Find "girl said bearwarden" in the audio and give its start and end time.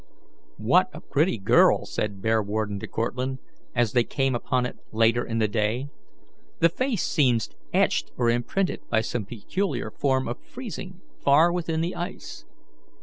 1.37-2.79